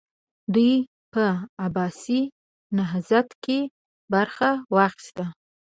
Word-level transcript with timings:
دوی 0.53 0.73
په 1.13 1.25
عباسي 1.65 2.21
نهضت 2.77 3.29
کې 3.43 3.59
برخه 4.13 4.49
واخیسته. 4.75 5.25